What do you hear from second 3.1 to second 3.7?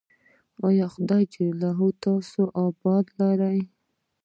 لري؟